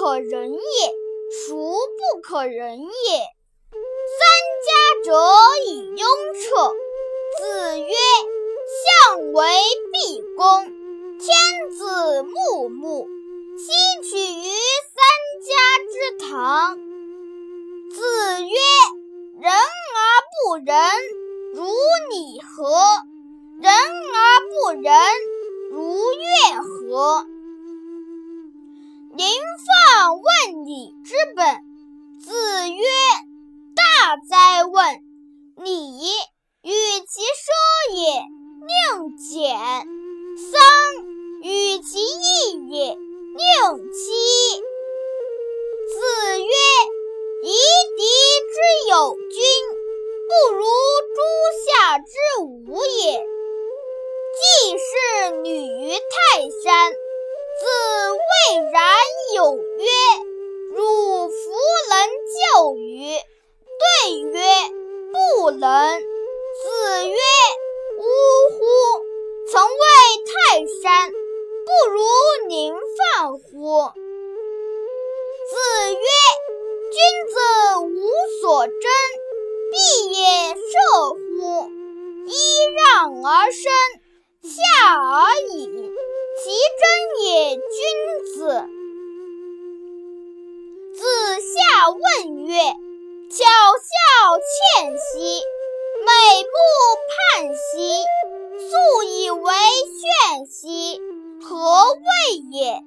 [0.00, 0.58] 可忍也，
[1.46, 2.86] 孰不可忍也？
[4.16, 4.24] 三
[4.64, 4.70] 家
[5.04, 5.12] 者
[5.66, 6.72] 以雍彻。
[7.36, 7.92] 子曰
[9.12, 9.44] ：“相为
[9.92, 10.64] 毕恭，
[11.18, 13.06] 天子穆穆，
[13.58, 14.48] 希取于
[14.88, 14.96] 三
[15.44, 15.52] 家
[15.92, 16.78] 之堂。”
[17.92, 18.56] 子曰
[19.38, 20.00] ：“人而
[20.32, 20.80] 不仁，
[21.52, 21.66] 如
[22.10, 22.72] 礼何？
[23.60, 24.16] 人而
[24.48, 24.94] 不仁，
[25.70, 27.26] 如乐何？”
[29.12, 29.26] 临
[29.66, 31.56] 放问礼之本。
[32.22, 32.84] 子曰
[33.74, 35.00] ：“大哉问！
[35.56, 35.98] 礼，
[36.62, 36.70] 与
[37.08, 37.50] 其奢
[37.96, 39.56] 也，宁俭；
[40.38, 40.62] 丧，
[41.42, 44.60] 与其易也，宁戚。”
[45.90, 46.46] 子曰
[47.42, 47.50] ：“夷
[47.96, 48.02] 狄
[48.52, 49.42] 之有君，
[50.28, 51.20] 不如诸
[51.66, 52.12] 夏之
[52.42, 53.26] 无也。
[54.36, 56.92] 既是女于泰山。”
[59.40, 59.88] 有曰
[60.76, 61.34] ：“汝弗
[61.88, 61.94] 能
[62.28, 63.16] 就于？”
[63.80, 64.38] 对曰
[65.40, 66.00] ：“不能。”
[66.60, 67.16] 子曰
[67.96, 68.02] ：“呜
[68.52, 68.60] 呼！
[69.50, 69.78] 曾谓
[70.26, 72.02] 泰山，不如
[72.48, 73.88] 宁放乎？”
[75.48, 75.56] 子
[75.90, 75.96] 曰
[76.92, 77.34] ：“君子
[77.78, 78.76] 无所争，
[79.70, 81.64] 必也射乎！
[82.28, 82.30] 揖
[82.76, 83.72] 让而生，
[84.42, 85.94] 下而饮。”
[86.44, 87.62] 其真也，君。
[88.34, 88.64] 子
[91.92, 92.56] 问曰
[93.30, 93.44] ：“巧
[93.76, 94.38] 笑
[94.82, 95.42] 倩兮，
[96.00, 96.52] 美不
[97.08, 98.02] 盼兮，
[98.58, 99.52] 素以为
[100.34, 101.00] 炫兮，
[101.42, 102.82] 何谓也？”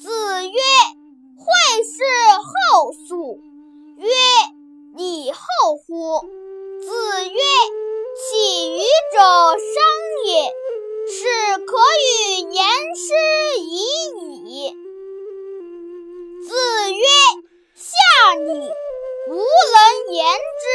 [0.00, 0.08] 子
[0.48, 0.58] 曰
[1.36, 1.44] ：“惠
[1.84, 2.02] 氏
[2.72, 3.40] 后素。”
[3.98, 4.08] 曰
[4.96, 5.38] ：“礼后
[5.76, 6.20] 乎？”
[6.80, 7.30] 子曰
[8.16, 9.58] ：“起予者
[20.12, 20.26] 言
[20.60, 20.66] 之，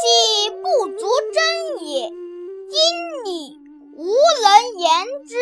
[0.00, 2.08] 岂不足争也？
[2.08, 3.58] 殷礼，
[3.96, 4.90] 无能言
[5.26, 5.36] 之，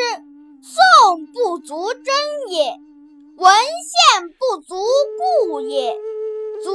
[0.63, 2.15] 宋不足争
[2.49, 2.79] 也。
[3.37, 4.85] 文献不足
[5.19, 5.95] 故也。
[6.63, 6.71] 足，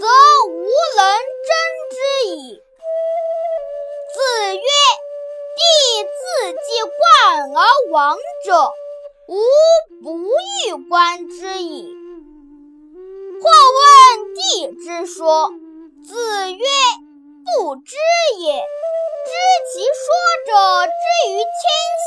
[0.00, 0.06] 则
[0.48, 1.06] 无能
[1.46, 1.50] 争
[1.90, 1.96] 之
[2.30, 2.60] 矣。”
[4.14, 4.60] 子曰。
[5.56, 5.62] 必
[6.02, 6.92] 自既冠
[7.56, 7.58] 而
[7.90, 8.48] 亡者，
[9.26, 9.40] 吾
[10.04, 11.88] 不欲观之矣。
[14.82, 15.50] 之说，
[16.04, 16.64] 子曰
[17.44, 17.96] ：“不知
[18.38, 18.54] 也。
[19.26, 19.30] 知
[19.72, 19.90] 其说
[20.46, 20.52] 者
[20.86, 21.44] 之于天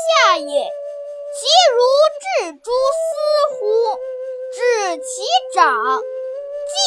[0.00, 0.70] 下也，
[1.36, 1.78] 其如
[2.20, 3.08] 置诸斯
[3.54, 3.60] 乎？
[4.54, 4.58] 治
[4.96, 5.22] 其
[5.54, 6.02] 长，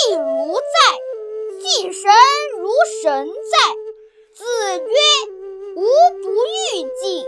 [0.07, 0.75] 既如在，
[1.62, 2.12] 祭神
[2.59, 3.57] 如神在。”
[4.35, 4.44] 子
[4.80, 4.94] 曰。
[5.75, 7.25] 吾不欲祭